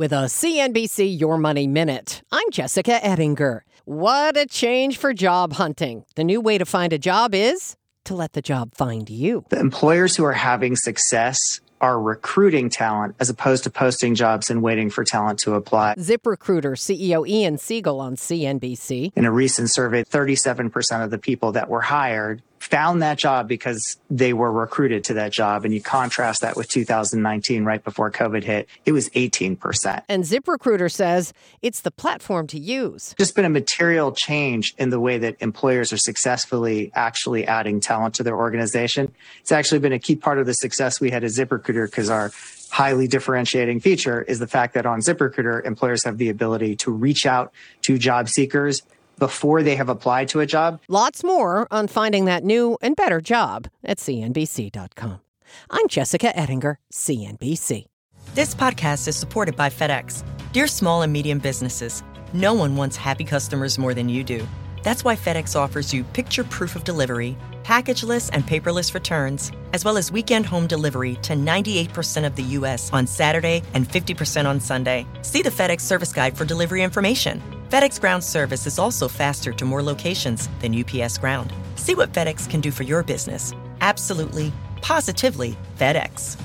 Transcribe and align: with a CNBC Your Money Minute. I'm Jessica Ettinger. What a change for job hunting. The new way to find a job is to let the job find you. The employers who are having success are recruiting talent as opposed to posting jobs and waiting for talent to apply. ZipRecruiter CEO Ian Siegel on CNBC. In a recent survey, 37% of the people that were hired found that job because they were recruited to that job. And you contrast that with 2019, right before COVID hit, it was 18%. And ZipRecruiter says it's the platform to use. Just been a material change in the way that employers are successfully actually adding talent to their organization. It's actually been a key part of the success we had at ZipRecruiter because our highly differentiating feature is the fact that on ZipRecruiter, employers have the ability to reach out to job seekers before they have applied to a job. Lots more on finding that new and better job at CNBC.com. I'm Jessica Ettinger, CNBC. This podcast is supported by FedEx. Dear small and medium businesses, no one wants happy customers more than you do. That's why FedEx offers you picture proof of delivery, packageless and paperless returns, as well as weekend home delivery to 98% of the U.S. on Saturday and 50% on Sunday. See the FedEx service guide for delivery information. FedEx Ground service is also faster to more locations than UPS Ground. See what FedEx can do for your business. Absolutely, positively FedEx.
with 0.00 0.12
a 0.14 0.30
CNBC 0.30 1.20
Your 1.20 1.36
Money 1.36 1.66
Minute. 1.66 2.22
I'm 2.32 2.50
Jessica 2.50 3.04
Ettinger. 3.04 3.66
What 3.84 4.34
a 4.34 4.46
change 4.46 4.96
for 4.96 5.12
job 5.12 5.52
hunting. 5.52 6.06
The 6.14 6.24
new 6.24 6.40
way 6.40 6.56
to 6.56 6.64
find 6.64 6.94
a 6.94 6.98
job 6.98 7.34
is 7.34 7.76
to 8.04 8.14
let 8.14 8.32
the 8.32 8.40
job 8.40 8.74
find 8.74 9.10
you. 9.10 9.44
The 9.50 9.60
employers 9.60 10.16
who 10.16 10.24
are 10.24 10.32
having 10.32 10.74
success 10.74 11.60
are 11.82 12.00
recruiting 12.00 12.70
talent 12.70 13.14
as 13.20 13.28
opposed 13.28 13.64
to 13.64 13.70
posting 13.70 14.14
jobs 14.14 14.48
and 14.48 14.62
waiting 14.62 14.88
for 14.88 15.04
talent 15.04 15.38
to 15.40 15.52
apply. 15.52 15.96
ZipRecruiter 15.98 16.78
CEO 16.78 17.28
Ian 17.28 17.58
Siegel 17.58 18.00
on 18.00 18.16
CNBC. 18.16 19.12
In 19.14 19.26
a 19.26 19.30
recent 19.30 19.70
survey, 19.70 20.02
37% 20.04 21.04
of 21.04 21.10
the 21.10 21.18
people 21.18 21.52
that 21.52 21.68
were 21.68 21.82
hired 21.82 22.42
found 22.70 23.02
that 23.02 23.18
job 23.18 23.48
because 23.48 23.96
they 24.08 24.32
were 24.32 24.50
recruited 24.50 25.04
to 25.04 25.14
that 25.14 25.32
job. 25.32 25.64
And 25.64 25.74
you 25.74 25.82
contrast 25.82 26.40
that 26.42 26.56
with 26.56 26.68
2019, 26.68 27.64
right 27.64 27.82
before 27.82 28.10
COVID 28.10 28.44
hit, 28.44 28.68
it 28.86 28.92
was 28.92 29.10
18%. 29.10 30.02
And 30.08 30.24
ZipRecruiter 30.24 30.90
says 30.90 31.32
it's 31.62 31.80
the 31.80 31.90
platform 31.90 32.46
to 32.48 32.58
use. 32.58 33.14
Just 33.18 33.34
been 33.34 33.44
a 33.44 33.50
material 33.50 34.12
change 34.12 34.74
in 34.78 34.90
the 34.90 35.00
way 35.00 35.18
that 35.18 35.36
employers 35.40 35.92
are 35.92 35.98
successfully 35.98 36.92
actually 36.94 37.46
adding 37.46 37.80
talent 37.80 38.14
to 38.14 38.22
their 38.22 38.36
organization. 38.36 39.12
It's 39.40 39.52
actually 39.52 39.80
been 39.80 39.92
a 39.92 39.98
key 39.98 40.16
part 40.16 40.38
of 40.38 40.46
the 40.46 40.54
success 40.54 41.00
we 41.00 41.10
had 41.10 41.24
at 41.24 41.30
ZipRecruiter 41.30 41.86
because 41.86 42.08
our 42.08 42.30
highly 42.70 43.08
differentiating 43.08 43.80
feature 43.80 44.22
is 44.22 44.38
the 44.38 44.46
fact 44.46 44.74
that 44.74 44.86
on 44.86 45.00
ZipRecruiter, 45.00 45.64
employers 45.66 46.04
have 46.04 46.18
the 46.18 46.28
ability 46.28 46.76
to 46.76 46.92
reach 46.92 47.26
out 47.26 47.52
to 47.82 47.98
job 47.98 48.28
seekers 48.28 48.82
before 49.20 49.62
they 49.62 49.76
have 49.76 49.88
applied 49.88 50.28
to 50.30 50.40
a 50.40 50.46
job. 50.46 50.80
Lots 50.88 51.22
more 51.22 51.68
on 51.70 51.86
finding 51.86 52.24
that 52.24 52.42
new 52.42 52.76
and 52.82 52.96
better 52.96 53.20
job 53.20 53.68
at 53.84 53.98
CNBC.com. 53.98 55.20
I'm 55.70 55.86
Jessica 55.86 56.36
Ettinger, 56.36 56.78
CNBC. 56.92 57.86
This 58.34 58.54
podcast 58.54 59.06
is 59.06 59.16
supported 59.16 59.56
by 59.56 59.70
FedEx. 59.70 60.24
Dear 60.52 60.66
small 60.66 61.02
and 61.02 61.12
medium 61.12 61.38
businesses, 61.38 62.02
no 62.32 62.54
one 62.54 62.76
wants 62.76 62.96
happy 62.96 63.24
customers 63.24 63.78
more 63.78 63.94
than 63.94 64.08
you 64.08 64.24
do. 64.24 64.46
That's 64.82 65.04
why 65.04 65.16
FedEx 65.16 65.56
offers 65.56 65.92
you 65.92 66.04
picture 66.04 66.44
proof 66.44 66.74
of 66.74 66.84
delivery, 66.84 67.36
packageless 67.64 68.30
and 68.32 68.44
paperless 68.44 68.94
returns, 68.94 69.52
as 69.72 69.84
well 69.84 69.96
as 69.98 70.10
weekend 70.10 70.46
home 70.46 70.66
delivery 70.66 71.16
to 71.22 71.34
98% 71.34 72.24
of 72.24 72.36
the 72.36 72.42
U.S. 72.58 72.90
on 72.92 73.06
Saturday 73.06 73.62
and 73.74 73.88
50% 73.88 74.46
on 74.46 74.60
Sunday. 74.60 75.06
See 75.22 75.42
the 75.42 75.50
FedEx 75.50 75.80
service 75.82 76.12
guide 76.12 76.38
for 76.38 76.44
delivery 76.44 76.82
information. 76.82 77.42
FedEx 77.70 78.00
Ground 78.00 78.24
service 78.24 78.66
is 78.66 78.80
also 78.80 79.06
faster 79.06 79.52
to 79.52 79.64
more 79.64 79.80
locations 79.80 80.48
than 80.58 80.74
UPS 80.74 81.18
Ground. 81.18 81.52
See 81.76 81.94
what 81.94 82.12
FedEx 82.12 82.50
can 82.50 82.60
do 82.60 82.72
for 82.72 82.82
your 82.82 83.04
business. 83.04 83.52
Absolutely, 83.80 84.52
positively 84.82 85.56
FedEx. 85.78 86.36